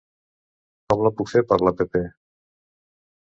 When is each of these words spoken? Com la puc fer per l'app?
Com 0.93 1.03
la 1.07 1.11
puc 1.19 1.29
fer 1.33 1.43
per 1.51 1.59
l'app? 1.65 1.85